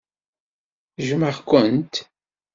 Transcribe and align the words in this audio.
Jjmeɣ-kent. 1.07 1.93